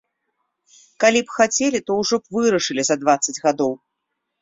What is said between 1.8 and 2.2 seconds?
то ўжо